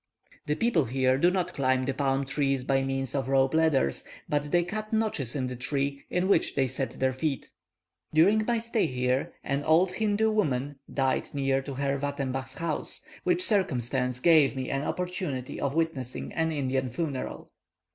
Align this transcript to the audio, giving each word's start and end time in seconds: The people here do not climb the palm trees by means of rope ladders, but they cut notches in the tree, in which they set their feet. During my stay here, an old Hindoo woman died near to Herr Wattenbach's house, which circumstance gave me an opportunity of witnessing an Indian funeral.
The 0.47 0.55
people 0.55 0.85
here 0.85 1.15
do 1.19 1.29
not 1.29 1.53
climb 1.53 1.83
the 1.83 1.93
palm 1.93 2.25
trees 2.25 2.63
by 2.63 2.81
means 2.81 3.13
of 3.13 3.27
rope 3.29 3.53
ladders, 3.53 4.03
but 4.27 4.49
they 4.49 4.63
cut 4.63 4.91
notches 4.91 5.35
in 5.35 5.45
the 5.45 5.55
tree, 5.55 6.05
in 6.09 6.27
which 6.27 6.55
they 6.55 6.67
set 6.67 6.99
their 6.99 7.13
feet. 7.13 7.51
During 8.11 8.43
my 8.47 8.57
stay 8.57 8.87
here, 8.87 9.31
an 9.43 9.63
old 9.63 9.91
Hindoo 9.91 10.31
woman 10.31 10.79
died 10.91 11.29
near 11.35 11.61
to 11.61 11.75
Herr 11.75 11.99
Wattenbach's 11.99 12.55
house, 12.55 13.03
which 13.25 13.43
circumstance 13.43 14.19
gave 14.19 14.55
me 14.55 14.71
an 14.71 14.81
opportunity 14.81 15.61
of 15.61 15.75
witnessing 15.75 16.33
an 16.33 16.51
Indian 16.51 16.89
funeral. 16.89 17.51